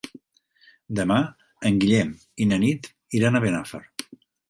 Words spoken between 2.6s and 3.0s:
Nit